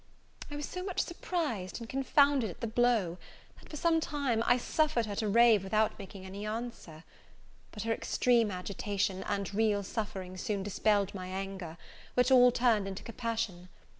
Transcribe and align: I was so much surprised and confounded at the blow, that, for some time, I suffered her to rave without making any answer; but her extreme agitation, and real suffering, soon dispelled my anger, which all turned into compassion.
I 0.49 0.55
was 0.55 0.65
so 0.65 0.83
much 0.83 0.99
surprised 1.01 1.79
and 1.79 1.87
confounded 1.87 2.49
at 2.49 2.59
the 2.61 2.65
blow, 2.65 3.19
that, 3.59 3.69
for 3.69 3.77
some 3.77 3.99
time, 3.99 4.41
I 4.47 4.57
suffered 4.57 5.05
her 5.05 5.13
to 5.17 5.27
rave 5.27 5.63
without 5.63 5.99
making 5.99 6.25
any 6.25 6.43
answer; 6.43 7.03
but 7.71 7.83
her 7.83 7.93
extreme 7.93 8.49
agitation, 8.49 9.21
and 9.21 9.53
real 9.53 9.83
suffering, 9.83 10.37
soon 10.37 10.63
dispelled 10.63 11.13
my 11.13 11.27
anger, 11.27 11.77
which 12.15 12.31
all 12.31 12.51
turned 12.51 12.87
into 12.87 13.03
compassion. 13.03 13.69